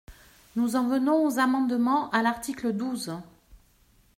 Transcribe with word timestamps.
Nous 0.55 0.75
en 0.75 0.87
venons 0.89 1.27
aux 1.27 1.37
amendements 1.37 2.09
à 2.09 2.23
l’article 2.23 2.73
douze. 2.73 3.13